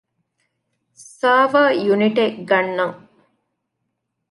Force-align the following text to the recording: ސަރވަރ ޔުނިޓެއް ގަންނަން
ސަރވަރ 1.17 1.65
ޔުނިޓެއް 1.83 2.35
ގަންނަން 2.49 2.97